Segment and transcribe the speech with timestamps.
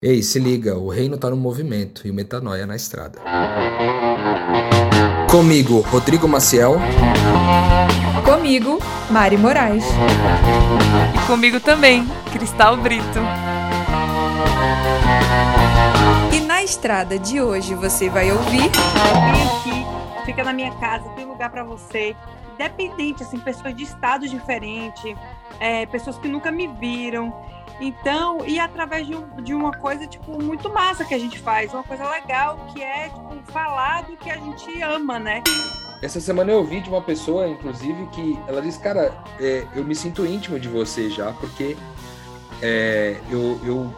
[0.00, 3.18] Ei, se liga, o reino tá no movimento e o metanoia na estrada.
[5.28, 6.76] Comigo, Rodrigo Maciel.
[8.24, 8.78] Comigo,
[9.10, 9.84] Mari Moraes.
[11.16, 13.18] E comigo também, Cristal Brito.
[16.32, 18.70] E na estrada de hoje você vai ouvir.
[18.70, 22.14] Vem aqui, fica na minha casa, tem lugar para você.
[22.54, 25.16] Independente, assim, pessoas de estados diferentes,
[25.58, 27.34] é, pessoas que nunca me viram.
[27.80, 31.72] Então, e através de, um, de, uma coisa, tipo, muito massa que a gente faz,
[31.72, 35.42] uma coisa legal, que é, tipo, falar do que a gente ama, né?
[36.02, 39.94] Essa semana eu ouvi de uma pessoa, inclusive, que ela disse, cara, é, eu me
[39.94, 41.76] sinto íntimo de você já, porque
[42.62, 43.94] é, eu, eu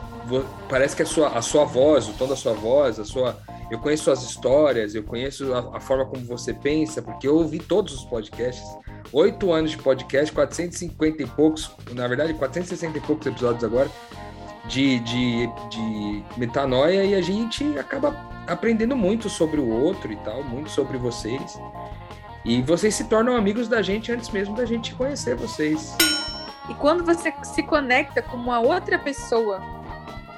[0.69, 3.39] parece que a sua, a sua voz, o tom da sua voz, a sua,
[3.71, 7.59] eu conheço suas histórias, eu conheço a, a forma como você pensa, porque eu ouvi
[7.59, 8.65] todos os podcasts,
[9.13, 13.89] oito anos de podcast, 450 e poucos, na verdade, 460 e poucos episódios agora,
[14.67, 20.43] de, de, de metanoia, e a gente acaba aprendendo muito sobre o outro e tal,
[20.43, 21.59] muito sobre vocês.
[22.45, 25.97] E vocês se tornam amigos da gente antes mesmo da gente conhecer vocês.
[26.69, 29.61] E quando você se conecta com uma outra pessoa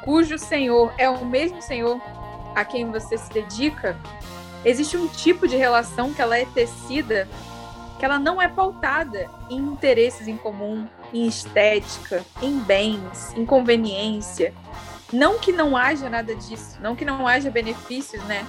[0.05, 2.01] cujo Senhor é o mesmo Senhor
[2.55, 3.97] a quem você se dedica,
[4.65, 7.29] existe um tipo de relação que ela é tecida
[8.03, 14.53] que ela não é pautada em interesses em comum, em estética, em bens, em conveniência.
[15.13, 18.45] Não que não haja nada disso, não que não haja benefícios, né?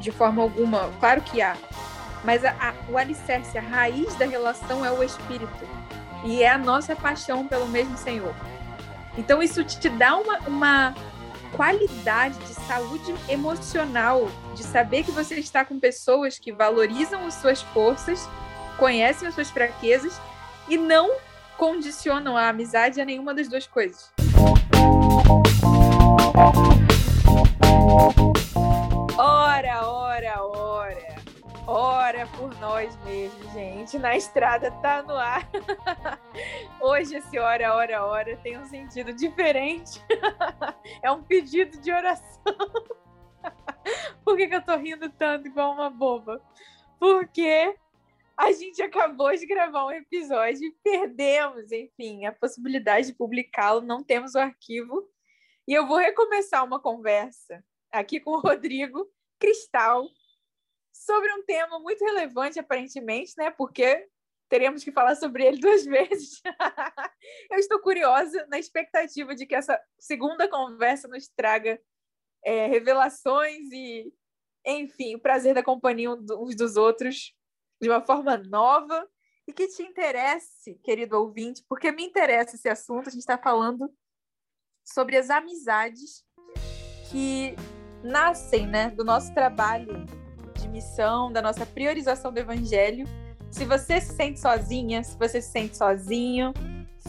[0.00, 1.56] De forma alguma, claro que há.
[2.24, 5.64] Mas a, a, o alicerce, a raiz da relação é o espírito.
[6.24, 8.34] E é a nossa paixão pelo mesmo Senhor.
[9.16, 10.94] Então, isso te dá uma, uma
[11.52, 17.62] qualidade de saúde emocional, de saber que você está com pessoas que valorizam as suas
[17.62, 18.28] forças
[18.76, 20.20] conhecem as suas fraquezas
[20.68, 21.16] e não
[21.56, 24.12] condicionam a amizade a nenhuma das duas coisas.
[32.36, 33.98] Por nós mesmos, gente.
[33.98, 35.48] Na estrada tá no ar.
[36.80, 40.00] Hoje esse ora, ora, ora tem um sentido diferente.
[41.02, 42.42] É um pedido de oração.
[44.24, 46.40] Por que, que eu tô rindo tanto igual uma boba?
[46.98, 47.76] Porque
[48.36, 54.02] a gente acabou de gravar um episódio e perdemos, enfim, a possibilidade de publicá-lo, não
[54.02, 55.08] temos o arquivo.
[55.66, 59.08] E eu vou recomeçar uma conversa aqui com o Rodrigo
[59.38, 60.06] Cristal
[61.04, 63.50] sobre um tema muito relevante, aparentemente, né?
[63.50, 64.08] Porque
[64.48, 66.40] teremos que falar sobre ele duas vezes.
[67.50, 71.80] eu estou curiosa, na expectativa de que essa segunda conversa nos traga
[72.44, 74.12] é, revelações e,
[74.64, 77.34] enfim, o prazer da companhia uns dos outros
[77.80, 79.06] de uma forma nova
[79.46, 83.08] e que te interesse, querido ouvinte, porque me interessa esse assunto.
[83.08, 83.92] A gente está falando
[84.84, 86.24] sobre as amizades
[87.10, 87.54] que
[88.02, 90.06] nascem né, do nosso trabalho
[90.66, 93.06] de missão, da nossa priorização do evangelho.
[93.50, 96.52] Se você se sente sozinha, se você se sente sozinho,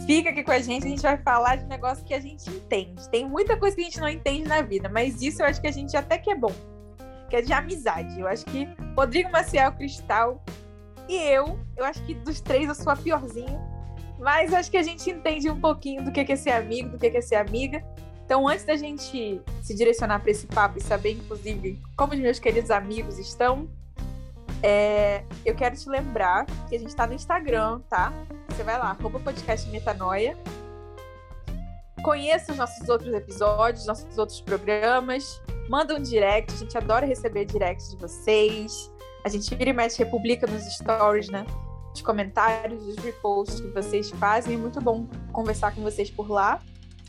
[0.05, 0.85] fica aqui com a gente.
[0.85, 3.09] A gente vai falar de um negócio que a gente entende.
[3.09, 5.67] Tem muita coisa que a gente não entende na vida, mas isso eu acho que
[5.67, 6.53] a gente até que é bom
[7.29, 8.19] que é de amizade.
[8.19, 10.43] Eu acho que Rodrigo Maciel Cristal
[11.07, 13.61] e eu, eu acho que dos três eu sou a piorzinha,
[14.19, 17.07] mas acho que a gente entende um pouquinho do que é ser amigo, do que
[17.07, 17.83] é ser amiga.
[18.27, 22.39] Então, antes da gente se direcionar para esse papo e saber, inclusive, como os meus
[22.39, 23.69] queridos amigos estão,
[24.61, 28.11] é, eu quero te lembrar que a gente está no Instagram, tá?
[28.49, 30.37] Você vai lá, arroba podcast Metanoia.
[32.03, 35.41] Conheça os nossos outros episódios, nossos outros programas.
[35.69, 38.91] Manda um direct, a gente adora receber directs de vocês.
[39.23, 41.45] A gente vira e mexe, republica nos stories, né?
[41.93, 44.55] Os comentários, os reposts que vocês fazem.
[44.55, 46.61] É muito bom conversar com vocês por lá,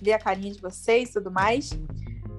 [0.03, 1.71] ver a carinha de vocês e tudo mais.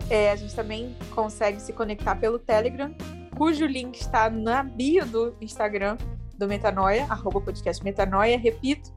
[0.10, 2.94] É, a gente também consegue se conectar pelo Telegram,
[3.38, 5.98] cujo link está na bio do Instagram
[6.38, 8.92] do Metanoia, arroba podcast Metanoia, repito.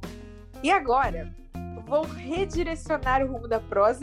[0.63, 1.35] E agora,
[1.87, 4.01] vou redirecionar o rumo da prosa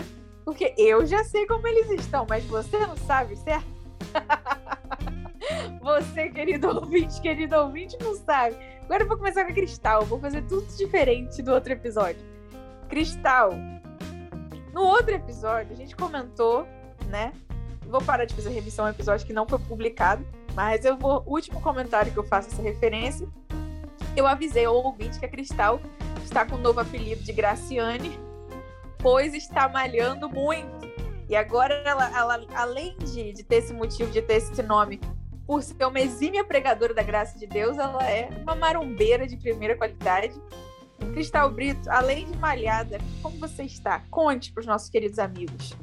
[0.50, 3.68] porque eu já sei como eles estão, mas você não sabe, certo?
[5.80, 8.56] você, querido ouvinte, querido ouvinte, não sabe.
[8.84, 10.06] Agora eu vou começar com a Cristal.
[10.06, 12.20] Vou fazer tudo diferente do outro episódio.
[12.90, 13.52] Cristal,
[14.74, 16.68] no outro episódio, a gente comentou,
[17.08, 17.34] né?
[17.88, 21.24] Vou parar de fazer remissão ao episódio que não foi publicado, mas eu vou.
[21.26, 23.28] O último comentário que eu faço essa referência,
[24.16, 25.82] eu avisei ao ouvinte que a Cristal
[26.24, 28.30] está com um novo apelido de Graciane
[29.00, 30.88] pois está malhando muito.
[31.28, 35.00] E agora ela, ela além de, de ter esse motivo, de ter esse nome,
[35.46, 39.76] por ser uma exímia pregadora da graça de Deus, ela é uma marombeira de primeira
[39.76, 40.40] qualidade.
[41.08, 44.02] Cristal Brito, além de malhada, como você está?
[44.10, 45.76] Conte para os nossos queridos amigos.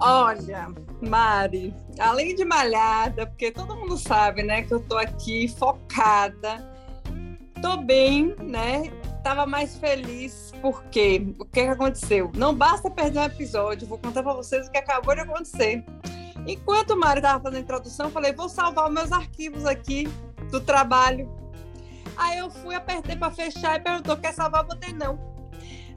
[0.00, 0.68] Olha,
[1.00, 6.62] Mari, além de malhada, porque todo mundo sabe, né, que eu tô aqui focada,
[7.62, 8.92] tô bem, né?
[9.22, 12.30] Tava mais feliz porque o que, que aconteceu?
[12.34, 15.82] Não basta perder um episódio, vou contar para vocês o que acabou de acontecer.
[16.46, 20.06] Enquanto o Mari estava fazendo a introdução, eu falei: vou salvar meus arquivos aqui
[20.50, 21.30] do trabalho.
[22.16, 24.64] Aí eu fui, apertei para fechar e perguntou: quer salvar?
[24.64, 25.18] Botei não.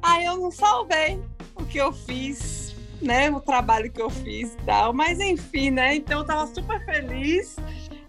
[0.01, 1.21] Aí eu não salvei
[1.55, 3.29] o que eu fiz, né?
[3.29, 4.93] O trabalho que eu fiz e tal.
[4.93, 5.95] Mas enfim, né?
[5.95, 7.55] Então eu tava super feliz.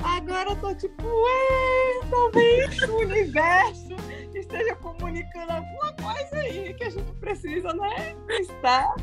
[0.01, 3.97] Agora eu tô tipo, ué, talvez o universo
[4.41, 8.17] esteja comunicando alguma coisa aí que a gente precisa, né?
[8.41, 8.95] Estar.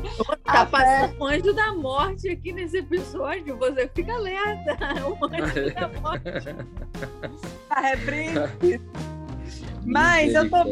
[0.44, 3.56] Tá passando um anjo da morte aqui nesse episódio.
[3.58, 4.76] Você fica alerta.
[5.08, 6.26] O anjo da morte.
[7.68, 8.84] Tá repreendido.
[9.84, 10.64] Mas eu tô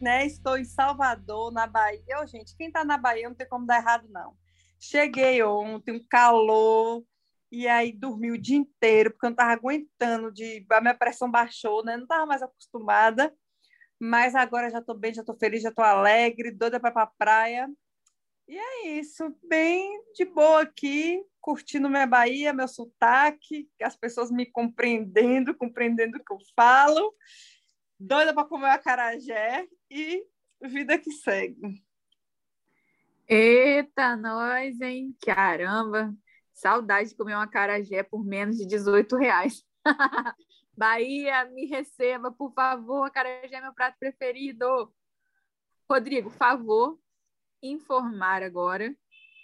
[0.00, 0.26] né?
[0.26, 2.20] Estou em Salvador, na Bahia.
[2.22, 4.34] Ô, gente, quem tá na Bahia não tem como dar errado, não.
[4.78, 7.04] Cheguei ontem, um calor,
[7.52, 10.64] e aí dormi o dia inteiro, porque eu não estava aguentando, de...
[10.70, 11.96] a minha pressão baixou, né?
[11.96, 13.32] Não estava mais acostumada,
[14.00, 17.02] mas agora já estou bem, já estou feliz, já estou alegre, doida para ir para
[17.02, 17.70] a praia.
[18.48, 24.46] E é isso, bem de boa aqui, curtindo minha Bahia, meu sotaque, as pessoas me
[24.46, 27.14] compreendendo, compreendendo o que eu falo,
[27.98, 30.26] doida para comer acarajé e
[30.62, 31.60] vida que segue.
[33.28, 35.14] Eita, nós, hein?
[35.22, 36.12] Caramba!
[36.52, 39.62] Saudade de comer uma carajé por menos de 18 reais.
[40.80, 43.04] Bahia, me receba, por favor.
[43.04, 44.90] Acarajé é meu prato preferido.
[45.86, 46.98] Rodrigo, favor,
[47.62, 48.90] informar agora.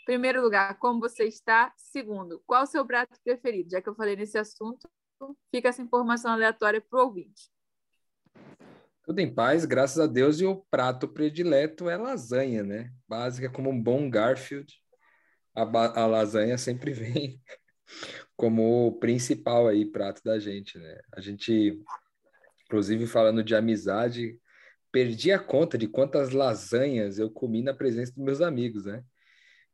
[0.07, 1.75] Primeiro lugar, como você está?
[1.77, 3.69] Segundo, qual o seu prato preferido?
[3.69, 4.89] Já que eu falei nesse assunto,
[5.55, 7.51] fica essa informação aleatória para o ouvinte.
[9.03, 10.41] Tudo em paz, graças a Deus.
[10.41, 12.91] E o prato predileto é lasanha, né?
[13.07, 14.75] Básica como um bom Garfield.
[15.55, 17.39] A, a lasanha sempre vem
[18.37, 21.01] como o principal aí prato da gente, né?
[21.13, 21.81] A gente,
[22.65, 24.39] inclusive falando de amizade,
[24.93, 29.03] perdi a conta de quantas lasanhas eu comi na presença dos meus amigos, né?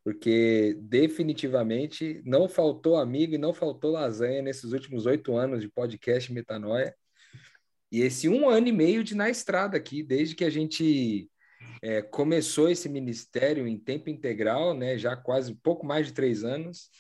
[0.05, 6.33] Porque definitivamente não faltou amigo e não faltou lasanha nesses últimos oito anos de podcast
[6.33, 6.95] Metanoia.
[7.91, 11.31] E esse um ano e meio de na estrada aqui, desde que a gente
[11.81, 14.99] é, começou esse ministério em tempo integral, né?
[14.99, 16.91] Já quase pouco mais de três anos.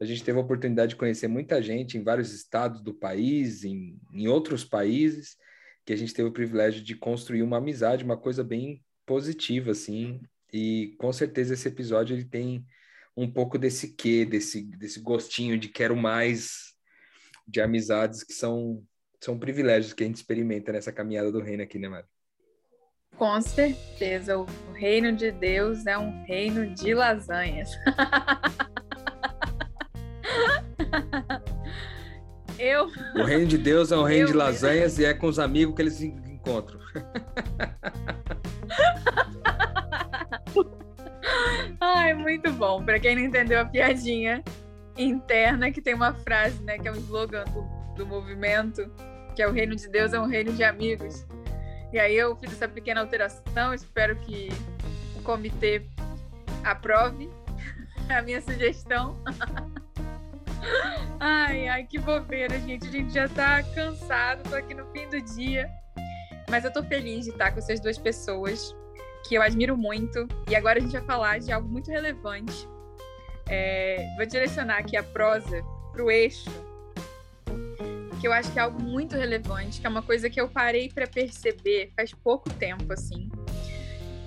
[0.00, 4.00] A gente teve a oportunidade de conhecer muita gente em vários estados do país, em,
[4.12, 5.36] em outros países,
[5.84, 10.18] que a gente teve o privilégio de construir uma amizade, uma coisa bem positiva, assim.
[10.50, 12.64] E com certeza esse episódio ele tem
[13.14, 16.74] um pouco desse quê, desse, desse gostinho de quero mais,
[17.46, 18.82] de amizades que são,
[19.20, 22.06] são privilégios que a gente experimenta nessa caminhada do reino aqui, né, Mari?
[23.18, 27.68] Com certeza, o reino de Deus é um reino de lasanhas.
[32.58, 32.90] Eu.
[33.14, 35.74] O reino de Deus é um reino eu de lasanhas e é com os amigos
[35.74, 36.78] que eles se encontram.
[41.80, 42.84] Ai, muito bom.
[42.84, 44.44] Para quem não entendeu a piadinha
[44.96, 47.62] interna, que tem uma frase, né, que é um slogan do,
[47.96, 48.92] do movimento,
[49.34, 51.26] que é o reino de Deus é um reino de amigos.
[51.92, 54.50] E aí eu fiz essa pequena alteração, espero que
[55.16, 55.86] o comitê
[56.62, 57.30] aprove
[58.08, 59.16] a minha sugestão.
[61.18, 62.88] Ai, ai, que bobeira, gente.
[62.88, 65.70] A gente já tá cansado, tô aqui no fim do dia.
[66.48, 68.74] Mas eu tô feliz de estar com essas duas pessoas
[69.28, 70.26] que eu admiro muito.
[70.48, 72.68] E agora a gente vai falar de algo muito relevante.
[73.48, 75.62] É, vou direcionar aqui a prosa
[75.92, 76.48] pro eixo,
[78.20, 80.88] que eu acho que é algo muito relevante, que é uma coisa que eu parei
[80.88, 83.28] para perceber faz pouco tempo, assim.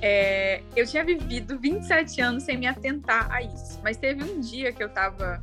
[0.02, 4.74] É, eu tinha vivido 27 anos sem me atentar a isso, mas teve um dia
[4.74, 5.42] que eu tava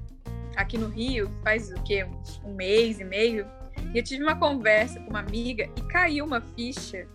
[0.56, 2.06] aqui no Rio, faz o quê?
[2.44, 3.46] Um mês e meio.
[3.92, 7.06] E eu tive uma conversa com uma amiga e caiu uma ficha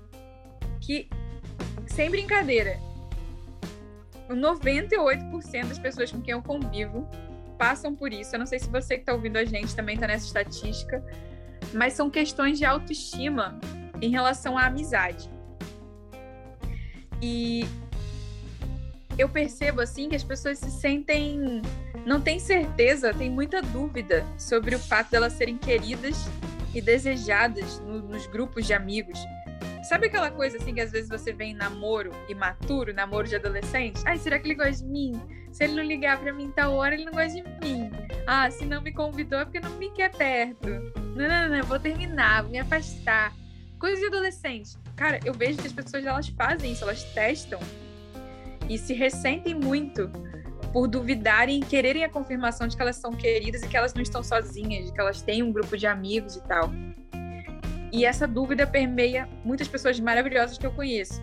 [0.81, 1.09] que,
[1.87, 2.77] sem brincadeira,
[4.29, 7.07] 98% das pessoas com quem eu convivo
[7.57, 8.35] passam por isso.
[8.35, 11.03] Eu não sei se você que está ouvindo a gente também está nessa estatística,
[11.73, 13.59] mas são questões de autoestima
[14.01, 15.29] em relação à amizade.
[17.21, 17.65] E
[19.17, 21.61] eu percebo assim que as pessoas se sentem
[22.05, 26.15] não têm certeza, têm muita dúvida sobre o fato de elas serem queridas
[26.73, 29.17] e desejadas no, nos grupos de amigos.
[29.83, 34.01] Sabe aquela coisa assim que às vezes você vem em namoro imaturo, namoro de adolescente?
[34.05, 35.19] Ai, será que ele gosta de mim?
[35.51, 37.89] Se ele não ligar para mim tal hora, ele não gosta de mim.
[38.27, 40.67] Ah, se não me convidou é porque não me quer perto.
[41.15, 43.33] Não, não, não, vou terminar, vou me afastar.
[43.79, 44.71] Coisa de adolescente.
[44.95, 47.59] Cara, eu vejo que as pessoas elas fazem isso, elas testam
[48.69, 50.09] e se ressentem muito
[50.71, 54.01] por duvidarem e quererem a confirmação de que elas são queridas e que elas não
[54.01, 56.69] estão sozinhas, de que elas têm um grupo de amigos e tal.
[57.91, 61.21] E essa dúvida permeia muitas pessoas maravilhosas que eu conheço.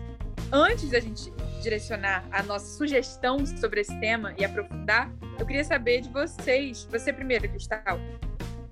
[0.51, 1.31] Antes da gente
[1.61, 7.13] direcionar a nossa sugestão sobre esse tema e aprofundar, eu queria saber de vocês, você
[7.13, 7.99] primeiro, Cristal,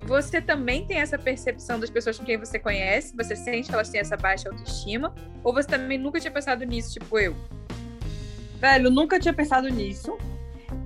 [0.04, 3.14] você também tem essa percepção das pessoas com quem você conhece?
[3.16, 5.14] Você sente que elas têm essa baixa autoestima?
[5.44, 7.36] Ou você também nunca tinha pensado nisso, tipo eu?
[8.62, 10.16] Velho, nunca tinha pensado nisso.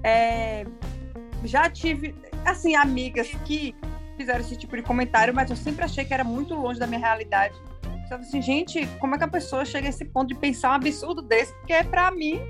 [0.02, 0.64] É...
[1.45, 3.76] Já tive, assim, amigas que
[4.16, 6.99] fizeram esse tipo de comentário, mas eu sempre achei que era muito longe da minha
[6.99, 7.54] realidade.
[8.09, 10.73] Sabe assim, gente, como é que a pessoa chega a esse ponto de pensar um
[10.73, 11.52] absurdo desse?
[11.56, 12.40] Porque é para mim,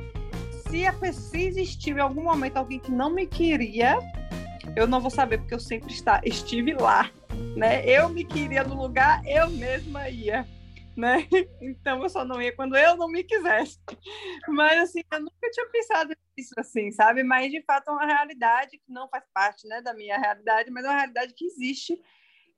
[0.68, 3.98] se, a, se existiu em algum momento alguém que não me queria,
[4.76, 7.10] eu não vou saber porque eu sempre está, estive lá,
[7.56, 7.84] né?
[7.84, 10.46] Eu me queria no lugar, eu mesma ia,
[10.96, 11.28] né?
[11.60, 13.78] Então eu só não ia quando eu não me quisesse.
[14.48, 17.22] Mas assim, eu nunca tinha pensado nisso assim, sabe?
[17.22, 20.84] Mas de fato é uma realidade que não faz parte, né, da minha realidade, mas
[20.84, 22.00] é uma realidade que existe.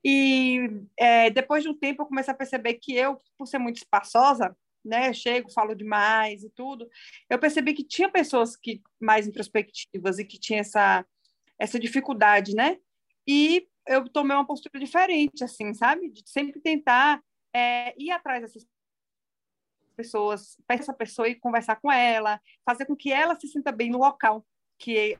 [0.03, 3.77] E é, depois de um tempo eu comecei a perceber que eu, por ser muito
[3.77, 6.87] espaçosa, né, chego, falo demais e tudo,
[7.29, 11.05] eu percebi que tinha pessoas que mais introspectivas e que tinha essa
[11.59, 12.77] essa dificuldade, né?
[13.27, 16.09] E eu tomei uma postura diferente, assim, sabe?
[16.09, 17.21] De sempre tentar
[17.53, 18.67] é, ir atrás dessas
[19.95, 23.89] pessoas, pegar essa pessoa e conversar com ela, fazer com que ela se sinta bem
[23.89, 24.45] no local.
[24.77, 25.17] Que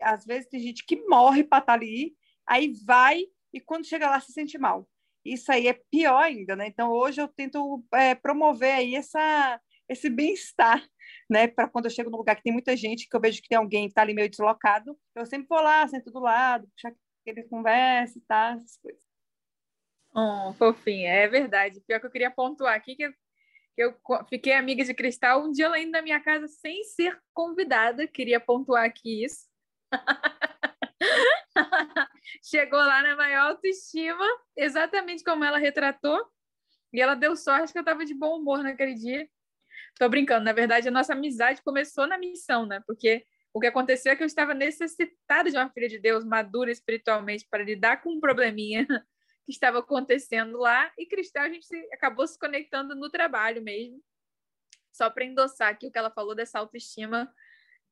[0.00, 2.14] às vezes tem gente que morre para estar tá ali,
[2.46, 4.88] aí vai e quando chega lá se sente mal.
[5.24, 6.66] Isso aí é pior ainda, né?
[6.66, 10.82] Então hoje eu tento é, promover aí essa esse bem-estar,
[11.28, 11.46] né?
[11.46, 13.58] Para quando eu chego num lugar que tem muita gente, que eu vejo que tem
[13.58, 17.44] alguém que está ali meio deslocado, eu sempre vou lá, sento do lado, puxar aquele
[17.48, 19.11] conversa e tá, essas coisas.
[20.14, 21.80] Oh, fofinha, é verdade.
[21.80, 23.12] Pior que eu queria pontuar aqui que eu,
[23.74, 23.96] que eu
[24.28, 28.06] fiquei amiga de Cristal um dia indo na minha casa sem ser convidada.
[28.06, 29.46] Queria pontuar aqui isso.
[32.42, 34.24] Chegou lá na maior autoestima,
[34.56, 36.20] exatamente como ela retratou.
[36.92, 39.26] E ela deu sorte que eu estava de bom humor naquele dia.
[39.98, 42.82] Tô brincando, na verdade, a nossa amizade começou na missão, né?
[42.86, 46.70] Porque o que aconteceu é que eu estava necessitada de uma filha de Deus madura
[46.70, 48.86] espiritualmente para lidar com um probleminha
[49.44, 50.92] que estava acontecendo lá.
[50.98, 54.02] E Cristal, a gente acabou se conectando no trabalho mesmo.
[54.92, 57.32] Só para endossar aqui o que ela falou dessa autoestima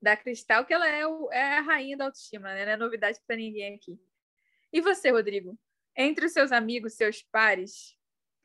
[0.00, 2.64] da Cristal, que ela é, o, é a rainha da autoestima, né?
[2.64, 4.00] Não é novidade para ninguém aqui.
[4.73, 5.59] E você, Rodrigo?
[5.97, 7.97] Entre os seus amigos, seus pares,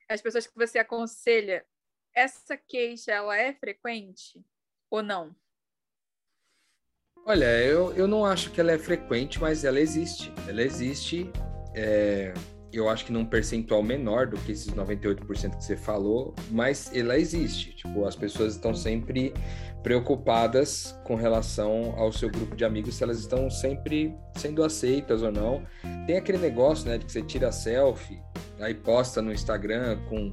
[0.10, 1.66] as pessoas que você aconselha,
[2.14, 4.44] essa queixa ela é frequente
[4.90, 5.36] ou não?
[7.26, 10.32] Olha, eu, eu não acho que ela é frequente, mas ela existe.
[10.48, 11.26] Ela existe,
[11.76, 12.34] é,
[12.77, 17.17] eu acho que num percentual menor do que esses 98% que você falou, mas ela
[17.17, 17.75] existe.
[17.75, 19.34] Tipo, as pessoas estão sempre
[19.84, 25.32] preocupadas com relação ao seu grupo de amigos, se elas estão sempre sendo aceitas ou
[25.32, 25.63] não.
[26.08, 28.20] Tem aquele negócio, né, de que você tira selfie,
[28.60, 30.32] aí posta no Instagram com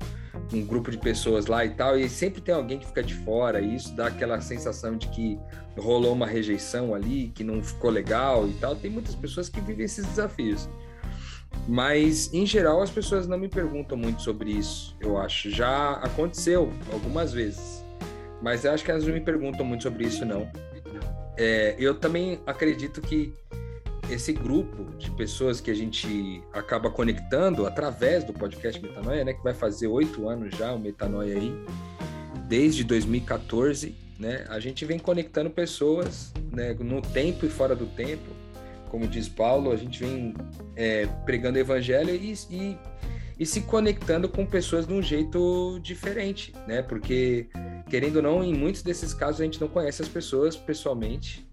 [0.53, 3.61] um grupo de pessoas lá e tal, e sempre tem alguém que fica de fora,
[3.61, 5.39] e isso dá aquela sensação de que
[5.79, 8.75] rolou uma rejeição ali, que não ficou legal e tal.
[8.75, 10.69] Tem muitas pessoas que vivem esses desafios.
[11.69, 15.51] Mas, em geral, as pessoas não me perguntam muito sobre isso, eu acho.
[15.51, 17.85] Já aconteceu algumas vezes,
[18.43, 20.51] mas eu acho que elas não me perguntam muito sobre isso, não.
[21.37, 23.33] É, eu também acredito que
[24.11, 29.43] esse grupo de pessoas que a gente acaba conectando através do podcast Metanoia, né, que
[29.43, 31.53] vai fazer oito anos já o Metanoia aí,
[32.47, 38.29] desde 2014, né, a gente vem conectando pessoas, né, no tempo e fora do tempo,
[38.93, 40.35] como diz Paulo, a gente vem
[40.77, 42.79] é, pregando evangelho e, e,
[43.41, 47.49] e se conectando com pessoas de um jeito diferente, né, porque
[47.89, 51.49] querendo ou não, em muitos desses casos a gente não conhece as pessoas pessoalmente,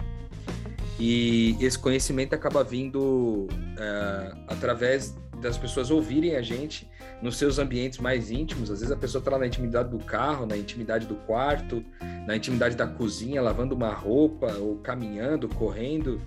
[1.00, 6.90] e esse conhecimento acaba vindo uh, através das pessoas ouvirem a gente
[7.22, 8.70] nos seus ambientes mais íntimos.
[8.70, 11.82] Às vezes a pessoa está lá na intimidade do carro, na intimidade do quarto,
[12.28, 16.22] na intimidade da cozinha, lavando uma roupa, ou caminhando, correndo.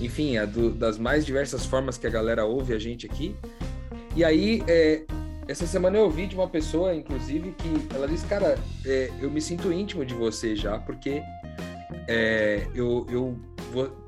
[0.00, 3.34] Enfim, do, das mais diversas formas que a galera ouve a gente aqui.
[4.14, 5.02] E aí, é,
[5.48, 9.40] essa semana eu ouvi de uma pessoa, inclusive, que ela disse: Cara, é, eu me
[9.40, 11.22] sinto íntimo de você já, porque
[12.06, 13.38] é, eu, eu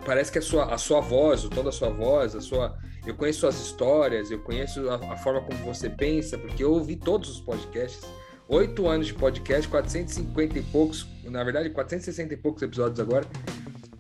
[0.05, 3.15] parece que a sua, a sua voz, o tom da sua voz, a sua, eu
[3.15, 7.31] conheço suas histórias, eu conheço a, a forma como você pensa, porque eu ouvi todos
[7.31, 8.03] os podcasts,
[8.49, 13.27] oito anos de podcast, 450 e poucos, na verdade 460 e poucos episódios agora,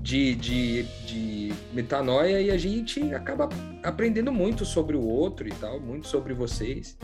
[0.03, 3.49] de, de, de metanoia, e a gente acaba
[3.83, 6.97] aprendendo muito sobre o outro e tal, muito sobre vocês.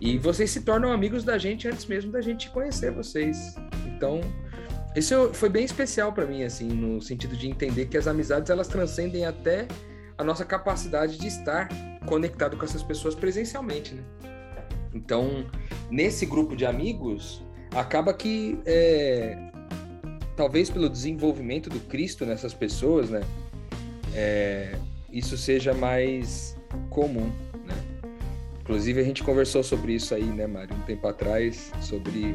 [0.00, 3.54] E vocês se tornam amigos da gente antes mesmo da gente conhecer vocês.
[3.86, 4.20] Então,
[4.94, 8.66] Isso foi bem especial para mim, assim, no sentido de entender que as amizades elas
[8.66, 9.68] transcendem até
[10.18, 11.68] a nossa capacidade de estar
[12.06, 14.02] conectado com essas pessoas presencialmente, né?
[14.92, 15.46] Então,
[15.88, 17.40] nesse grupo de amigos,
[17.72, 19.38] acaba que é,
[20.40, 23.20] talvez pelo desenvolvimento do Cristo nessas pessoas, né?
[24.14, 24.74] É,
[25.12, 26.56] isso seja mais
[26.88, 27.30] comum,
[27.66, 27.74] né?
[28.62, 32.34] Inclusive a gente conversou sobre isso aí, né, Mário, um tempo atrás, sobre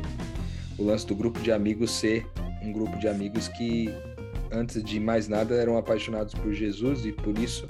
[0.78, 2.28] o lance do grupo de amigos ser
[2.62, 3.90] um grupo de amigos que
[4.52, 7.66] antes de mais nada eram apaixonados por Jesus e por isso,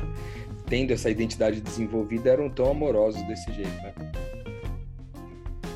[0.68, 3.94] tendo essa identidade desenvolvida, eram tão amorosos desse jeito, né?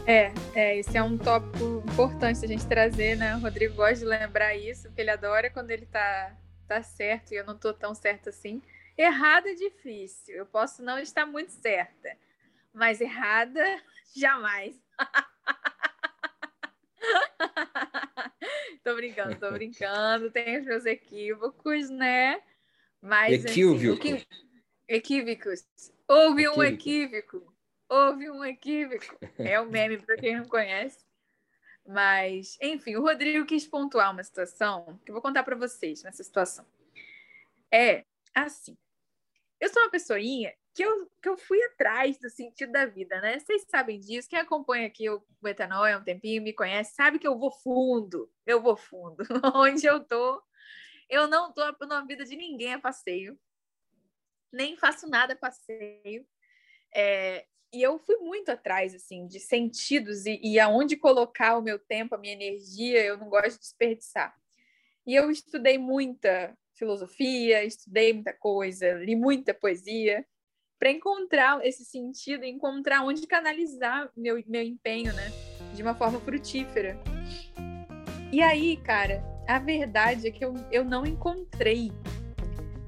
[0.09, 3.35] É, é, esse é um tópico importante a gente trazer, né?
[3.35, 6.35] O Rodrigo gosta de lembrar isso, porque ele adora quando ele tá,
[6.67, 8.59] tá certo e eu não tô tão certo assim.
[8.97, 12.17] Errado é difícil, eu posso não estar muito certa,
[12.73, 13.63] mas errada,
[14.17, 14.75] jamais.
[18.83, 22.41] tô brincando, tô brincando, tenho os meus equívocos, né?
[22.99, 24.11] Mas, Equívocos.
[24.11, 24.25] Assim,
[24.87, 25.67] equívocos.
[26.07, 27.48] Houve um equívoco.
[27.89, 29.17] Houve um equívoco.
[29.37, 31.03] É um meme para quem não conhece.
[31.85, 36.23] Mas, enfim, o Rodrigo quis pontuar uma situação que eu vou contar para vocês nessa
[36.23, 36.65] situação.
[37.73, 38.77] É assim.
[39.59, 43.39] Eu sou uma pessoinha que eu, que eu fui atrás do sentido da vida, né?
[43.39, 44.29] Vocês sabem disso.
[44.29, 48.31] Quem acompanha aqui o Etanol há um tempinho, me conhece, sabe que eu vou fundo.
[48.45, 49.23] Eu vou fundo.
[49.55, 50.41] Onde eu tô,
[51.09, 53.37] eu não tô na vida de ninguém a passeio.
[54.51, 56.25] Nem faço nada a passeio.
[56.95, 61.77] É, e eu fui muito atrás assim de sentidos e, e aonde colocar o meu
[61.77, 64.35] tempo, a minha energia, eu não gosto de desperdiçar.
[65.05, 70.25] E eu estudei muita filosofia, estudei muita coisa, li muita poesia
[70.79, 75.29] para encontrar esse sentido, encontrar onde canalizar meu, meu empenho, né?
[75.75, 76.97] De uma forma frutífera.
[78.31, 81.91] E aí, cara, a verdade é que eu, eu não encontrei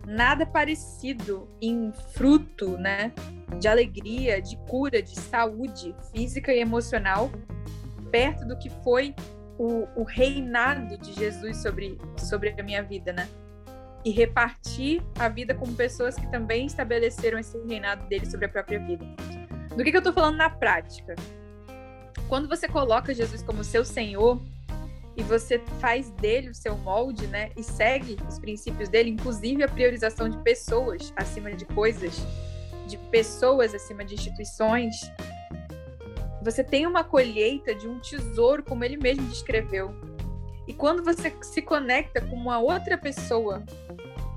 [0.06, 3.12] nada parecido em fruto, né?
[3.60, 7.32] De alegria, de cura, de saúde física e emocional,
[8.12, 9.16] perto do que foi
[9.58, 13.28] o, o reinado de Jesus sobre, sobre a minha vida, né?
[14.04, 18.80] e repartir a vida com pessoas que também estabeleceram esse reinado dele sobre a própria
[18.80, 19.06] vida.
[19.76, 21.16] Do que, que eu estou falando na prática?
[22.28, 24.42] Quando você coloca Jesus como seu Senhor
[25.16, 29.68] e você faz dele o seu molde, né, e segue os princípios dele, inclusive a
[29.68, 32.26] priorização de pessoas acima de coisas,
[32.88, 34.96] de pessoas acima de instituições,
[36.42, 39.94] você tem uma colheita de um tesouro, como ele mesmo descreveu.
[40.68, 43.64] E quando você se conecta com uma outra pessoa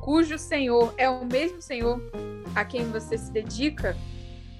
[0.02, 1.98] cujo Senhor é o mesmo Senhor
[2.54, 3.96] a quem você se dedica,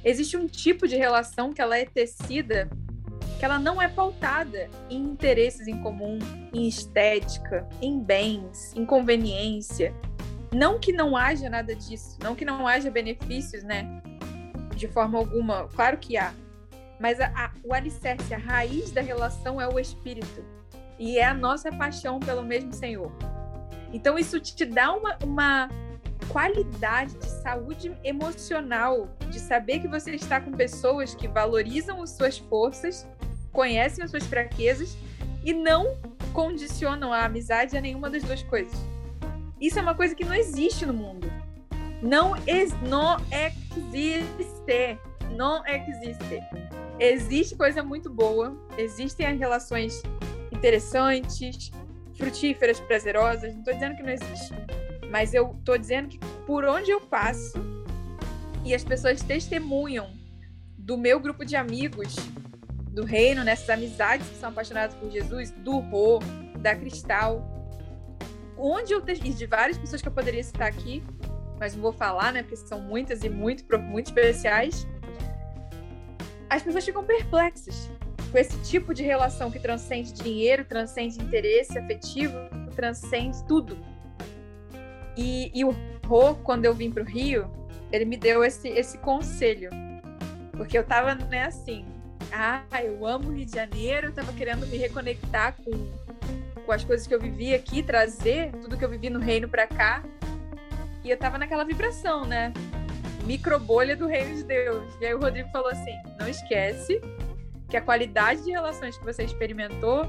[0.03, 2.71] existe um tipo de relação que ela é tecida,
[3.45, 6.19] que ela não é pautada em interesses em comum,
[6.51, 9.95] em estética, em bens, em conveniência.
[10.51, 14.01] Não que não haja nada disso, não que não haja benefícios, né?
[14.75, 16.33] De forma alguma, claro que há.
[16.99, 20.43] Mas a, a, o alicerce, a raiz da relação é o espírito.
[20.99, 23.13] E é a nossa paixão pelo mesmo Senhor.
[23.93, 25.69] Então, isso te dá uma, uma
[26.33, 32.39] qualidade de saúde emocional, de saber que você está com pessoas que valorizam as suas
[32.39, 33.07] forças,
[33.55, 34.99] conhecem as suas fraquezas
[35.43, 35.97] e não
[36.35, 38.75] condicionam a amizade a nenhuma das duas coisas.
[39.61, 41.33] Isso é uma coisa que não existe no mundo.
[42.03, 43.17] Não, ex, não
[43.71, 44.99] existe.
[45.35, 46.41] Não existe.
[46.99, 50.03] Existe coisa muito boa, existem as relações
[50.53, 51.73] interessantes,
[52.17, 53.53] frutíferas, prazerosas.
[53.53, 54.55] Não estou dizendo que não existe,
[55.11, 57.59] mas eu estou dizendo que por onde eu passo
[58.65, 60.09] e as pessoas testemunham
[60.79, 62.17] do meu grupo de amigos
[62.95, 66.21] do reino, nessas amizades que são apaixonadas por Jesus, do Rô,
[66.59, 67.45] da Cristal,
[68.57, 71.03] onde eu e de várias pessoas que eu poderia citar aqui,
[71.59, 74.87] mas não vou falar, né, porque são muitas e muito muito especiais.
[76.49, 77.91] As pessoas ficam perplexas
[78.31, 82.35] com esse tipo de relação que transcende dinheiro, transcende interesse afetivo,
[82.77, 83.77] transcende tudo.
[85.17, 85.75] E, e o
[86.07, 87.51] Rô, quando eu vim para o Rio,
[87.91, 89.71] ele me deu esse, esse conselho.
[90.53, 91.85] Porque eu tava, né, assim,
[92.35, 95.71] ah, eu amo Rio de Janeiro, eu tava querendo me reconectar com,
[96.67, 99.67] com as coisas que eu vivi aqui, trazer tudo que eu vivi no reino para
[99.67, 100.03] cá.
[101.05, 102.53] E eu tava naquela vibração, né?
[103.25, 104.85] Microbolha do reino de Deus.
[105.01, 107.01] E aí o Rodrigo falou assim: não esquece
[107.69, 110.07] que a qualidade de relações que você experimentou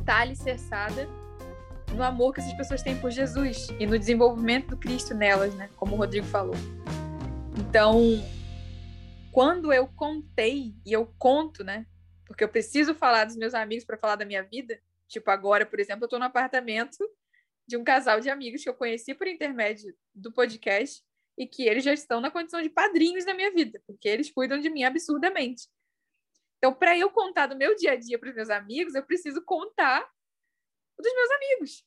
[0.00, 1.08] está alicerçada
[1.94, 5.68] no amor que essas pessoas têm por Jesus e no desenvolvimento do Cristo nelas, né?
[5.76, 6.54] Como o Rodrigo falou.
[7.56, 8.22] Então,
[9.32, 11.86] quando eu contei e eu conto, né?
[12.26, 14.80] Porque eu preciso falar dos meus amigos para falar da minha vida,
[15.12, 16.98] Tipo, agora, por exemplo, eu estou no apartamento
[17.66, 21.04] de um casal de amigos que eu conheci por intermédio do podcast
[21.36, 24.58] e que eles já estão na condição de padrinhos da minha vida, porque eles cuidam
[24.58, 25.68] de mim absurdamente.
[26.56, 29.44] Então, para eu contar do meu dia a dia para os meus amigos, eu preciso
[29.44, 30.00] contar
[30.98, 31.86] dos meus amigos.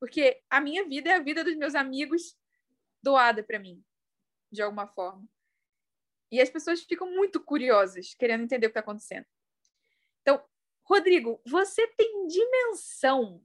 [0.00, 2.36] Porque a minha vida é a vida dos meus amigos
[3.00, 3.84] doada para mim,
[4.50, 5.28] de alguma forma.
[6.30, 9.26] E as pessoas ficam muito curiosas, querendo entender o que está acontecendo.
[10.22, 10.42] Então,
[10.84, 13.42] Rodrigo, você tem dimensão.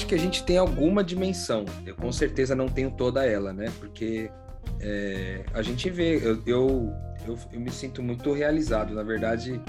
[0.07, 1.65] acho que a gente tem alguma dimensão.
[1.85, 3.71] Eu com certeza não tenho toda ela, né?
[3.77, 4.31] Porque
[4.79, 6.93] é, a gente vê, eu, eu,
[7.27, 9.61] eu, eu, me sinto muito realizado, na verdade.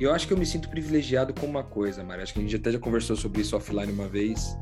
[0.00, 2.22] Eu acho que eu me sinto privilegiado com uma coisa, Mari.
[2.22, 4.56] Acho que a gente até já conversou sobre isso offline uma vez.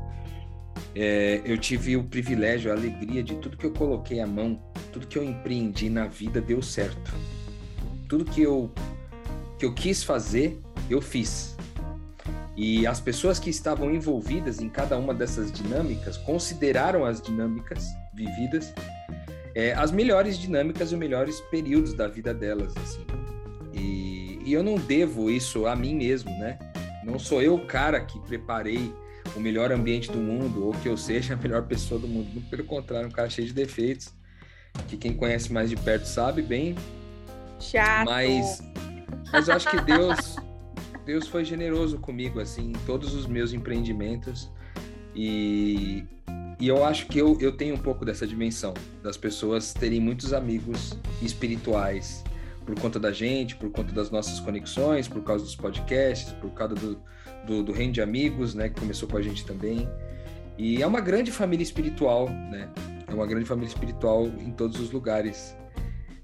[0.93, 5.07] É, eu tive o privilégio, a alegria de tudo que eu coloquei à mão, tudo
[5.07, 7.13] que eu empreendi na vida deu certo.
[8.09, 8.69] Tudo que eu
[9.57, 11.54] que eu quis fazer, eu fiz.
[12.55, 18.73] E as pessoas que estavam envolvidas em cada uma dessas dinâmicas consideraram as dinâmicas vividas
[19.55, 23.05] é, as melhores dinâmicas e os melhores períodos da vida delas, assim.
[23.73, 26.59] E, e eu não devo isso a mim mesmo, né?
[27.05, 28.93] Não sou eu o cara que preparei
[29.33, 32.41] o melhor ambiente do mundo ou que eu seja a melhor pessoa do mundo.
[32.49, 34.13] Pelo contrário, um cara cheio de defeitos,
[34.89, 36.75] que quem conhece mais de perto sabe bem.
[37.57, 38.05] Chato.
[38.09, 38.61] Mas,
[39.31, 40.35] mas eu acho que Deus
[41.05, 44.49] Deus foi generoso comigo, assim, em todos os meus empreendimentos.
[45.15, 46.03] E,
[46.59, 50.33] e eu acho que eu, eu tenho um pouco dessa dimensão, das pessoas terem muitos
[50.33, 52.23] amigos espirituais,
[52.65, 56.73] por conta da gente, por conta das nossas conexões, por causa dos podcasts, por causa
[56.73, 56.99] do,
[57.45, 59.87] do, do Reino de Amigos, né, que começou com a gente também.
[60.57, 62.69] E é uma grande família espiritual, né?
[63.07, 65.55] É uma grande família espiritual em todos os lugares.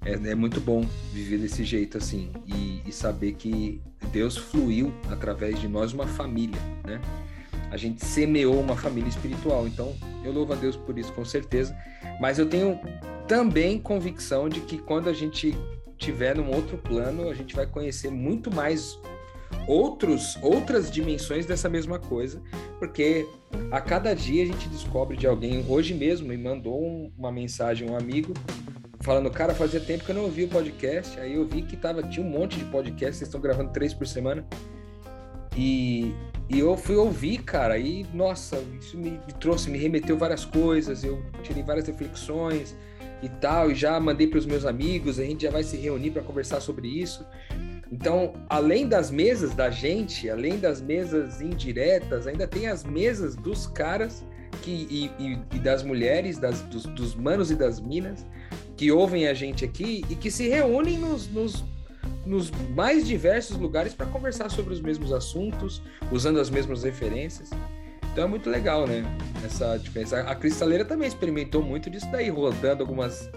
[0.03, 0.83] É, é muito bom
[1.13, 6.59] viver desse jeito, assim, e, e saber que Deus fluiu através de nós uma família,
[6.83, 6.99] né?
[7.69, 9.65] A gente semeou uma família espiritual.
[9.65, 11.75] Então, eu louvo a Deus por isso, com certeza.
[12.19, 12.77] Mas eu tenho
[13.27, 15.57] também convicção de que quando a gente
[15.97, 18.99] tiver num outro plano, a gente vai conhecer muito mais
[19.67, 22.41] outros outras dimensões dessa mesma coisa,
[22.79, 23.27] porque
[23.69, 25.63] a cada dia a gente descobre de alguém.
[25.69, 28.33] Hoje mesmo me mandou um, uma mensagem um amigo
[29.01, 31.19] falando, cara, fazia tempo que eu não ouvia o podcast.
[31.19, 34.07] Aí eu vi que tava, tinha um monte de podcast, vocês estão gravando três por
[34.07, 34.45] semana.
[35.55, 36.13] E,
[36.49, 41.03] e eu fui ouvir, cara, e nossa, isso me, me trouxe, me remeteu várias coisas,
[41.03, 42.75] eu tirei várias reflexões
[43.21, 46.11] e tal, e já mandei para os meus amigos, a gente já vai se reunir
[46.11, 47.25] para conversar sobre isso.
[47.91, 53.67] Então, além das mesas da gente, além das mesas indiretas, ainda tem as mesas dos
[53.67, 54.23] caras
[54.61, 58.25] que, e, e, e das mulheres, das, dos, dos manos e das minas,
[58.81, 61.63] que ouvem a gente aqui e que se reúnem nos, nos,
[62.25, 67.51] nos mais diversos lugares para conversar sobre os mesmos assuntos, usando as mesmas referências.
[68.11, 69.03] Então é muito legal, né?
[69.45, 70.21] Essa diferença.
[70.21, 73.29] A Cristaleira também experimentou muito disso daí, rodando algumas,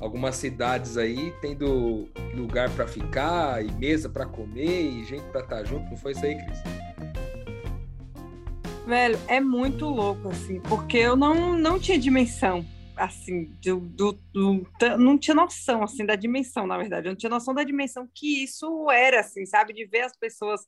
[0.00, 5.56] algumas cidades aí, tendo lugar para ficar, e mesa para comer, e gente para estar
[5.56, 5.90] tá junto.
[5.90, 6.58] Não foi isso aí, Cris?
[8.86, 12.64] Velho, é muito louco, assim, porque eu não, não tinha dimensão
[12.96, 14.66] assim, do, do, do,
[14.98, 18.42] não tinha noção, assim, da dimensão, na verdade, eu não tinha noção da dimensão que
[18.42, 20.62] isso era, assim, sabe, de ver as pessoas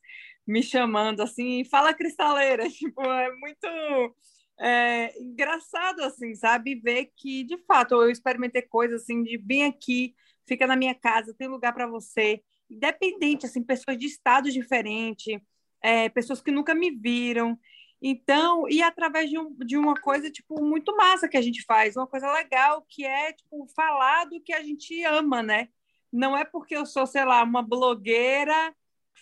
[0.45, 4.15] me chamando, assim, fala cristaleira, tipo, é muito
[4.59, 10.15] é, engraçado, assim, sabe, ver que, de fato, eu experimentei coisas, assim, de vir aqui,
[10.47, 15.39] fica na minha casa, tem lugar para você, independente, assim, pessoas de estados diferentes,
[15.81, 17.57] é, pessoas que nunca me viram.
[18.01, 21.97] Então, e através de, um, de uma coisa, tipo, muito massa que a gente faz,
[21.97, 25.69] uma coisa legal, que é, tipo, falar do que a gente ama, né?
[26.11, 28.73] Não é porque eu sou, sei lá, uma blogueira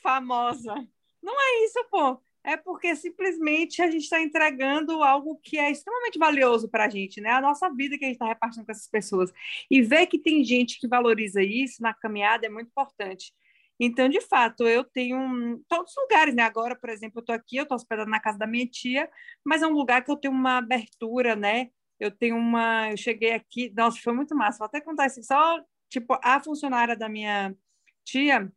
[0.01, 0.75] famosa.
[1.21, 2.21] Não é isso, pô.
[2.43, 7.19] É porque simplesmente a gente está entregando algo que é extremamente valioso para a gente,
[7.19, 7.31] né?
[7.31, 9.33] A nossa vida que a gente está repartindo com essas pessoas.
[9.69, 13.33] E ver que tem gente que valoriza isso na caminhada é muito importante.
[13.79, 16.43] Então, de fato, eu tenho todos os lugares, né?
[16.43, 19.09] Agora, por exemplo, eu estou aqui, eu estou hospedada na casa da minha tia,
[19.45, 21.69] mas é um lugar que eu tenho uma abertura, né?
[21.99, 22.91] Eu tenho uma.
[22.91, 24.59] Eu cheguei aqui, nossa, foi muito massa.
[24.59, 25.21] Vou até contar isso.
[25.23, 25.59] Só,
[25.89, 27.55] tipo, a funcionária da minha
[28.03, 28.51] tia,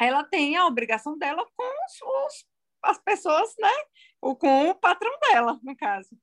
[0.00, 2.46] ela tem a obrigação dela com os, os,
[2.82, 3.72] as pessoas, né?
[4.20, 6.16] Ou com o patrão dela, no caso.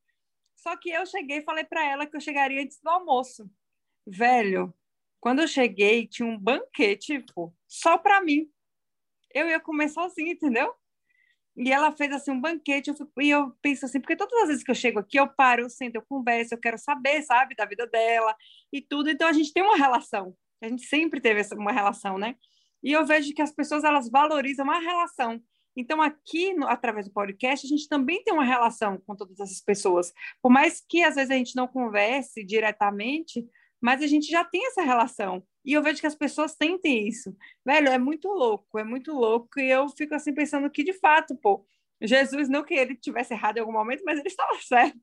[0.56, 3.50] Só que eu cheguei e falei para ela que eu chegaria antes do almoço.
[4.06, 4.74] Velho,
[5.22, 8.50] quando eu cheguei, tinha um banquete, tipo, só para mim.
[9.34, 10.74] Eu ia comer sozinha, entendeu?
[11.56, 14.48] E ela fez assim um banquete, eu fui, e eu penso assim, porque todas as
[14.48, 17.56] vezes que eu chego aqui, eu paro, eu sento, eu converso, eu quero saber, sabe,
[17.56, 18.36] da vida dela
[18.74, 19.10] e tudo.
[19.10, 20.36] Então a gente tem uma relação.
[20.62, 22.36] A gente sempre teve uma relação, né?
[22.84, 25.42] E eu vejo que as pessoas elas valorizam a relação.
[25.76, 29.62] Então, aqui, no, através do podcast, a gente também tem uma relação com todas essas
[29.62, 30.12] pessoas.
[30.42, 33.48] Por mais que às vezes a gente não converse diretamente,
[33.82, 35.44] mas a gente já tem essa relação.
[35.66, 37.36] E eu vejo que as pessoas sentem isso.
[37.66, 39.60] Velho, é muito louco, é muito louco.
[39.60, 41.66] E eu fico assim pensando que, de fato, pô,
[42.02, 45.00] Jesus, não que ele tivesse errado em algum momento, mas ele estava certo.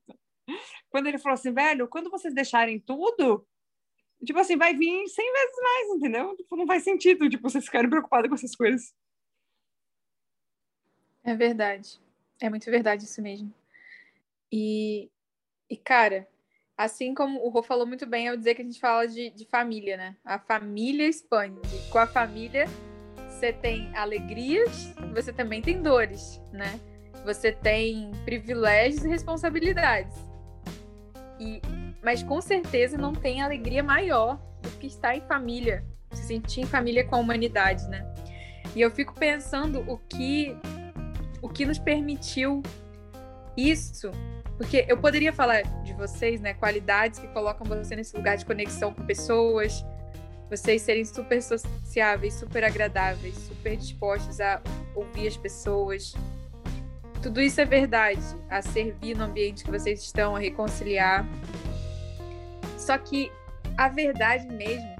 [0.90, 3.46] Quando ele falou assim, velho, quando vocês deixarem tudo,
[4.24, 6.36] tipo assim, vai vir 100 vezes mais, entendeu?
[6.36, 8.94] Tipo, não faz sentido, tipo, vocês ficarem preocupados com essas coisas.
[11.22, 12.00] É verdade.
[12.40, 13.52] É muito verdade isso mesmo.
[14.50, 15.10] E,
[15.68, 16.26] e cara,
[16.78, 19.44] Assim como o Rô falou muito bem ao dizer que a gente fala de, de
[19.46, 20.14] família, né?
[20.24, 21.58] A família expande.
[21.90, 22.66] Com a família,
[23.28, 26.78] você tem alegrias, você também tem dores, né?
[27.24, 30.16] Você tem privilégios e responsabilidades.
[31.40, 31.60] E,
[32.00, 36.66] mas com certeza não tem alegria maior do que estar em família, se sentir em
[36.66, 38.06] família com a humanidade, né?
[38.76, 40.56] E eu fico pensando o que
[41.42, 42.62] o que nos permitiu
[43.56, 44.12] isso
[44.58, 46.52] porque eu poderia falar de vocês, né?
[46.52, 49.84] Qualidades que colocam você nesse lugar de conexão com pessoas,
[50.50, 54.60] vocês serem super sociáveis, super agradáveis, super dispostos a
[54.96, 56.12] ouvir as pessoas.
[57.22, 61.24] Tudo isso é verdade, a servir no ambiente que vocês estão, a reconciliar.
[62.76, 63.30] Só que
[63.76, 64.96] a verdade mesmo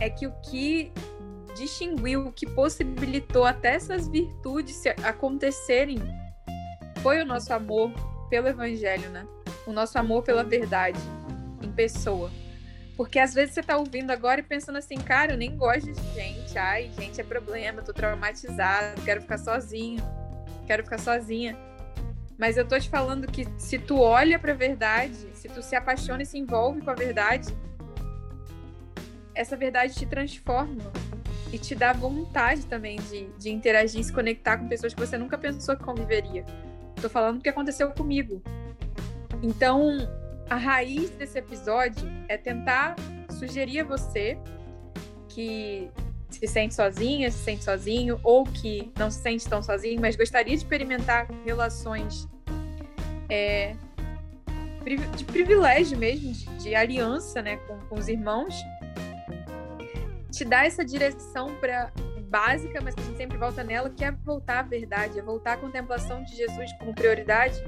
[0.00, 0.92] é que o que
[1.54, 5.98] distinguiu, o que possibilitou até essas virtudes acontecerem
[7.02, 7.92] foi o nosso amor
[8.30, 9.26] pelo evangelho, né?
[9.66, 10.98] O nosso amor pela verdade
[11.60, 12.30] em pessoa.
[12.96, 16.14] Porque às vezes você tá ouvindo agora e pensando assim, cara, eu nem gosto de
[16.14, 16.56] gente.
[16.56, 20.02] Ai, gente, é problema, tô traumatizado, quero ficar sozinho,
[20.66, 21.56] quero ficar sozinha.
[22.38, 26.22] Mas eu tô te falando que se tu olha pra verdade, se tu se apaixona
[26.22, 27.54] e se envolve com a verdade,
[29.34, 30.90] essa verdade te transforma
[31.52, 35.36] e te dá vontade também de, de interagir, se conectar com pessoas que você nunca
[35.36, 36.44] pensou que conviveria.
[37.00, 38.42] Tô falando o que aconteceu comigo.
[39.42, 40.08] Então,
[40.48, 42.96] a raiz desse episódio é tentar
[43.30, 44.38] sugerir a você
[45.28, 45.90] que
[46.28, 50.54] se sente sozinha, se sente sozinho, ou que não se sente tão sozinho, mas gostaria
[50.56, 52.28] de experimentar relações
[53.28, 53.74] é,
[55.16, 58.54] de privilégio mesmo, de, de aliança né, com, com os irmãos,
[60.30, 61.92] te dá essa direção para
[62.30, 65.54] básica, mas que a gente sempre volta nela, que é voltar à verdade, é voltar
[65.54, 67.60] à contemplação de Jesus como prioridade,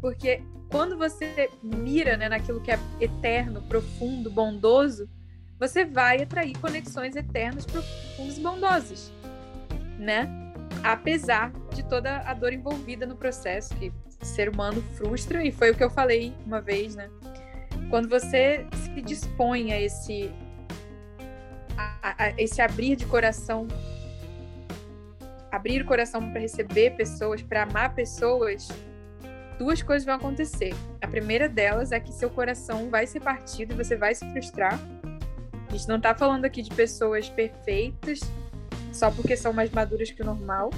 [0.00, 5.08] porque quando você mira né, naquilo que é eterno, profundo, bondoso,
[5.58, 9.12] você vai atrair conexões eternas, profundas e bondosas,
[9.98, 10.28] né?
[10.82, 15.70] Apesar de toda a dor envolvida no processo que o ser humano frustra, e foi
[15.70, 17.08] o que eu falei uma vez, né?
[17.88, 20.30] Quando você se dispõe a esse
[21.76, 23.66] a, a, esse abrir de coração
[25.54, 28.68] abrir o coração para receber pessoas, para amar pessoas,
[29.58, 30.74] duas coisas vão acontecer.
[31.00, 34.78] A primeira delas é que seu coração vai ser partido e você vai se frustrar.
[35.68, 38.20] A gente não está falando aqui de pessoas perfeitas
[38.92, 40.70] só porque são mais maduras que o normal.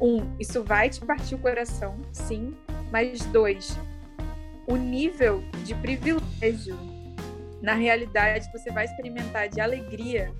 [0.00, 2.56] Um, isso vai te partir o coração, sim.
[2.90, 3.78] Mas dois,
[4.66, 6.76] o nível de privilégio
[7.60, 10.34] na realidade que você vai experimentar de alegria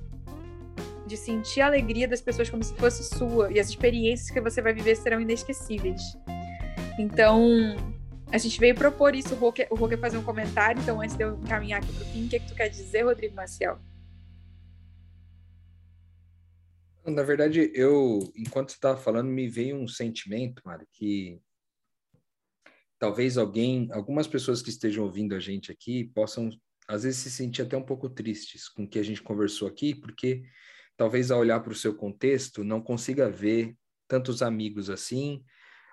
[1.07, 3.53] de sentir a alegria das pessoas como se fosse sua.
[3.53, 6.01] E as experiências que você vai viver serão inesquecíveis.
[6.99, 7.77] Então,
[8.31, 9.35] a gente veio propor isso.
[9.35, 10.81] O Rô quer, fazer um comentário.
[10.81, 12.69] Então, antes de eu encaminhar aqui para o fim, o que, é que tu quer
[12.69, 13.81] dizer, Rodrigo Marcial?
[17.05, 21.41] Na verdade, eu, enquanto você estava falando, me veio um sentimento, Mário, que
[22.99, 26.49] talvez alguém, algumas pessoas que estejam ouvindo a gente aqui possam,
[26.87, 29.95] às vezes, se sentir até um pouco tristes com o que a gente conversou aqui,
[29.95, 30.45] porque
[30.97, 33.77] talvez ao olhar para o seu contexto não consiga ver
[34.09, 35.43] tantos amigos assim,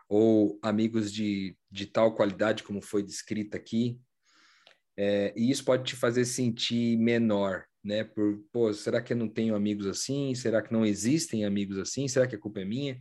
[0.07, 3.99] ou amigos de, de tal qualidade como foi descrita aqui,
[5.01, 8.03] é, e isso pode te fazer sentir menor, né?
[8.03, 10.35] Por, pô, será que eu não tenho amigos assim?
[10.35, 12.05] Será que não existem amigos assim?
[12.05, 12.99] Será que a culpa é minha?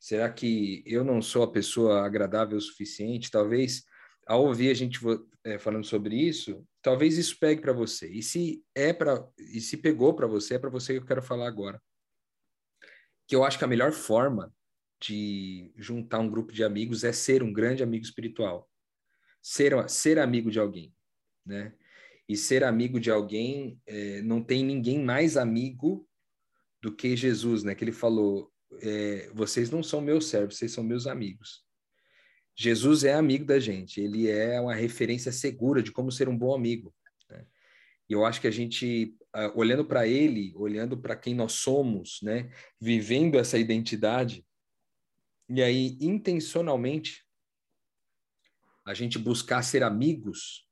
[0.00, 3.30] Será que eu não sou a pessoa agradável o suficiente?
[3.30, 3.84] Talvez,
[4.26, 4.98] ao ouvir a gente
[5.44, 8.08] é, falando sobre isso, talvez isso pegue para você.
[8.08, 11.22] E se é para, e se pegou para você, é para você que eu quero
[11.22, 11.80] falar agora.
[13.28, 14.52] Que eu acho que a melhor forma
[15.00, 18.68] de juntar um grupo de amigos é ser um grande amigo espiritual.
[19.40, 20.92] Ser, ser amigo de alguém,
[21.44, 21.72] né?
[22.28, 26.08] E ser amigo de alguém, é, não tem ninguém mais amigo
[26.82, 27.74] do que Jesus, né?
[27.74, 31.65] Que ele falou, é, vocês não são meus servos, vocês são meus amigos.
[32.56, 36.54] Jesus é amigo da gente, ele é uma referência segura de como ser um bom
[36.54, 36.94] amigo.
[37.28, 37.44] Né?
[38.08, 39.14] E eu acho que a gente,
[39.54, 42.50] olhando para ele, olhando para quem nós somos, né?
[42.80, 44.46] Vivendo essa identidade,
[45.48, 47.24] e aí intencionalmente
[48.84, 50.66] a gente buscar ser amigos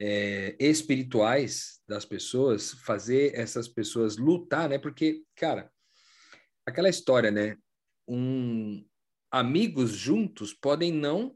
[0.00, 4.78] é, espirituais das pessoas, fazer essas pessoas lutar, né?
[4.78, 5.70] Porque, cara,
[6.66, 7.56] aquela história, né?
[8.08, 8.84] Um,
[9.32, 11.34] amigos juntos podem não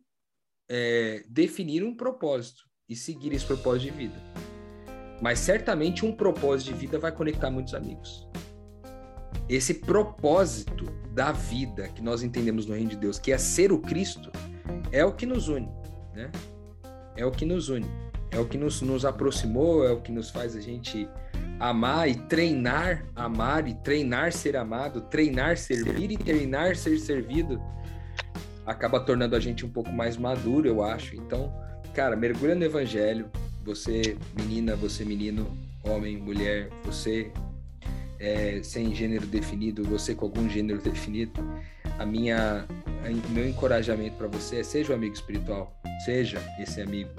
[0.68, 4.22] é, definir um propósito e seguir esse propósito de vida.
[5.22, 8.28] Mas certamente um propósito de vida vai conectar muitos amigos.
[9.48, 13.78] Esse propósito da vida que nós entendemos no reino de Deus, que é ser o
[13.78, 14.30] Cristo,
[14.92, 15.68] é o que nos une,
[16.14, 16.30] né?
[17.16, 17.86] É o que nos une,
[18.30, 21.08] é o que nos, nos aproximou, é o que nos faz a gente
[21.58, 27.58] amar e treinar amar e treinar ser amado, treinar servir e treinar ser servido,
[28.66, 31.14] acaba tornando a gente um pouco mais maduro, eu acho.
[31.14, 31.52] Então,
[31.94, 33.30] cara, mergulha no evangelho.
[33.64, 35.46] Você, menina, você, menino,
[35.84, 37.32] homem, mulher, você
[38.18, 41.32] é, sem gênero definido, você com algum gênero definido.
[41.98, 42.66] A minha,
[43.04, 45.74] a, meu encorajamento para você é seja um amigo espiritual,
[46.04, 47.10] seja esse amigo.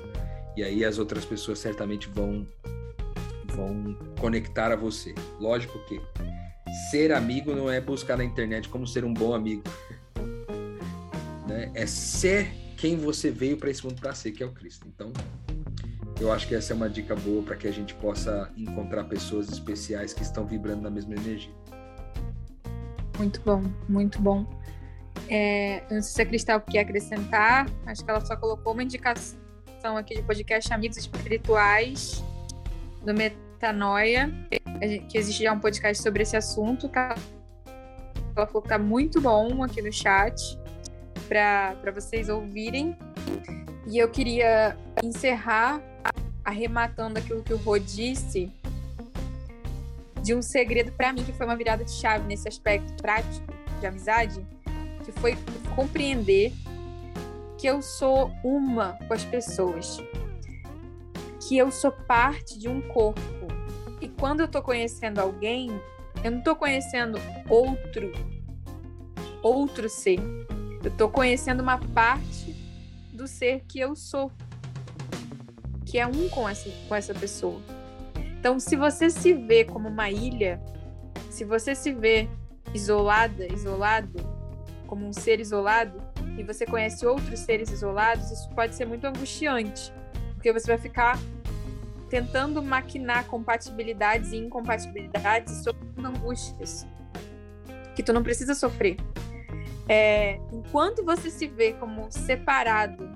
[0.55, 2.45] E aí as outras pessoas certamente vão
[3.55, 5.15] vão conectar a você.
[5.39, 5.99] Lógico que
[6.91, 9.63] ser amigo não é buscar na internet como ser um bom amigo.
[11.57, 11.71] Né?
[11.73, 14.87] É ser quem você veio para esse mundo para ser, que é o Cristo.
[14.87, 15.11] Então,
[16.19, 19.49] eu acho que essa é uma dica boa para que a gente possa encontrar pessoas
[19.49, 21.51] especiais que estão vibrando na mesma energia.
[23.17, 24.45] Muito bom, muito bom.
[25.27, 29.35] É, não sei se a Cristal quer acrescentar, acho que ela só colocou uma indicação
[29.97, 32.23] aqui de podcast Amigos Espirituais
[33.03, 34.31] do Metanoia,
[35.09, 36.89] que existe já um podcast sobre esse assunto.
[36.93, 40.39] Ela falou que tá muito bom aqui no chat
[41.27, 42.97] para vocês ouvirem.
[43.87, 45.81] E eu queria encerrar
[46.43, 48.51] arrematando aquilo que o Rô disse
[50.23, 53.45] de um segredo para mim que foi uma virada de chave nesse aspecto prático
[53.79, 54.45] de amizade,
[55.05, 55.37] que foi
[55.75, 56.51] compreender
[57.57, 60.01] que eu sou uma com as pessoas
[61.47, 63.21] que eu sou parte de um corpo.
[64.01, 65.69] E quando eu tô conhecendo alguém,
[66.23, 67.17] eu não tô conhecendo
[67.49, 68.11] outro
[69.41, 70.19] outro ser.
[70.83, 72.55] Eu tô conhecendo uma parte
[73.11, 74.31] do ser que eu sou,
[75.85, 77.61] que é um com essa, com essa pessoa.
[78.39, 80.61] Então, se você se vê como uma ilha,
[81.29, 82.29] se você se vê
[82.73, 84.19] isolada, isolado,
[84.85, 86.01] como um ser isolado,
[86.37, 89.91] e você conhece outros seres isolados, isso pode ser muito angustiante,
[90.35, 91.19] porque você vai ficar
[92.09, 96.85] tentando maquinar compatibilidades e incompatibilidades e sofrendo angústias
[97.95, 98.97] que tu não precisa sofrer.
[99.89, 103.09] É, enquanto você se vê como separado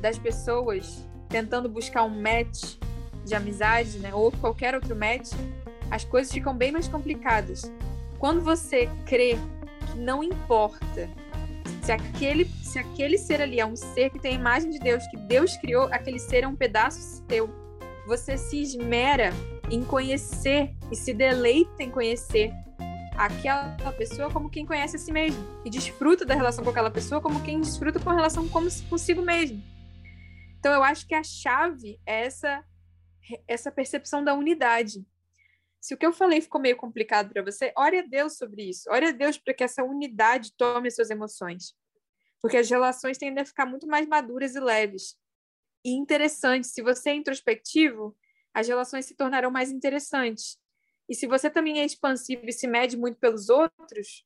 [0.00, 2.76] das pessoas, tentando buscar um match
[3.24, 5.30] de amizade, né, ou qualquer outro match,
[5.90, 7.70] as coisas ficam bem mais complicadas.
[8.18, 9.38] Quando você crê
[9.90, 11.08] que não importa
[11.82, 15.04] se aquele, se aquele ser ali é um ser que tem a imagem de Deus,
[15.08, 17.62] que Deus criou, aquele ser é um pedaço seu
[18.06, 19.30] você se esmera
[19.70, 22.52] em conhecer e se deleita em conhecer
[23.16, 27.20] aquela pessoa como quem conhece a si mesmo e desfruta da relação com aquela pessoa
[27.20, 29.62] como quem desfruta com a relação como consigo mesmo.
[30.58, 32.64] Então eu acho que a chave é essa
[33.46, 35.06] essa percepção da unidade.
[35.80, 38.90] Se o que eu falei ficou meio complicado para você, ore a Deus sobre isso.
[38.90, 41.74] Ore a Deus para que essa unidade tome as suas emoções.
[42.40, 45.16] Porque as relações tendem a ficar muito mais maduras e leves
[45.84, 46.66] e interessante.
[46.66, 48.16] Se você é introspectivo,
[48.54, 50.58] as relações se tornarão mais interessantes.
[51.08, 54.24] E se você também é expansivo e se mede muito pelos outros,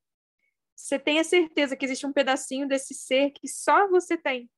[0.74, 4.50] você tenha certeza que existe um pedacinho desse ser que só você tem.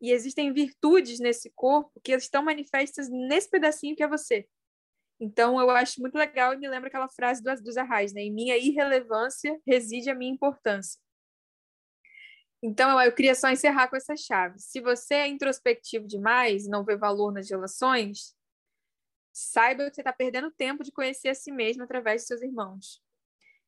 [0.00, 4.48] E existem virtudes nesse corpo que estão manifestas nesse pedacinho que é você.
[5.20, 8.22] Então, eu acho muito legal e me lembra aquela frase do, dos Arrais, né?
[8.22, 11.00] Em minha irrelevância reside a minha importância.
[12.60, 14.58] Então, eu, eu queria só encerrar com essa chave.
[14.58, 18.34] Se você é introspectivo demais, não vê valor nas relações,
[19.32, 23.02] saiba que você está perdendo tempo de conhecer a si mesmo através de seus irmãos.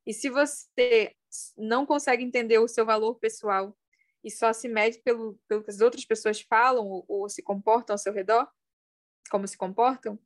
[0.07, 1.17] E se você
[1.57, 3.77] não consegue entender o seu valor pessoal
[4.23, 7.95] e só se mede pelo, pelo que as outras pessoas falam ou, ou se comportam
[7.95, 8.49] ao seu redor,
[9.31, 10.19] como se comportam,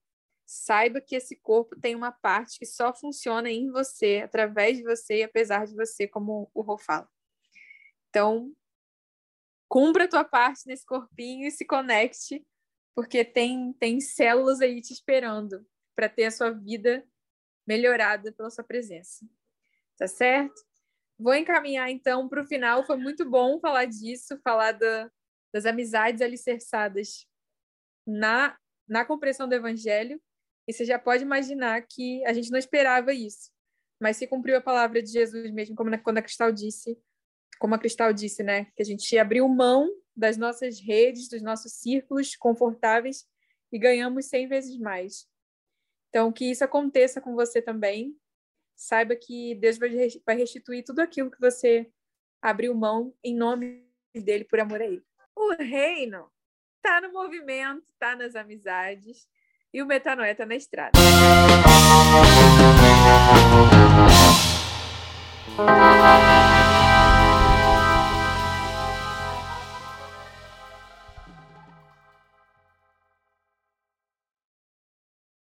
[0.44, 5.18] saiba que esse corpo tem uma parte que só funciona em você, através de você
[5.18, 7.08] e apesar de você, como o Rô fala.
[8.08, 8.54] Então,
[9.68, 12.44] cumpra a tua parte nesse corpinho e se conecte,
[12.98, 17.06] porque tem, tem células aí te esperando para ter a sua vida
[17.64, 19.24] melhorada pela sua presença.
[19.96, 20.60] Tá certo?
[21.16, 22.84] Vou encaminhar então para o final.
[22.84, 25.08] Foi muito bom falar disso, falar da,
[25.54, 27.24] das amizades alicerçadas
[28.04, 30.20] na, na compreensão do Evangelho
[30.66, 33.52] e você já pode imaginar que a gente não esperava isso,
[34.02, 36.98] mas se cumpriu a palavra de Jesus mesmo, como quando a Cristal disse,
[37.60, 38.64] como a Cristal disse, né?
[38.74, 39.88] Que a gente abriu mão
[40.18, 43.24] das nossas redes, dos nossos círculos confortáveis
[43.70, 45.28] e ganhamos 100 vezes mais.
[46.08, 48.18] Então, que isso aconteça com você também.
[48.74, 51.88] Saiba que Deus vai restituir tudo aquilo que você
[52.42, 55.04] abriu mão em nome dele, por amor a ele.
[55.36, 56.28] O reino
[56.76, 59.28] está no movimento, está nas amizades
[59.72, 60.98] e o metanoia está na estrada.
[65.58, 66.57] Música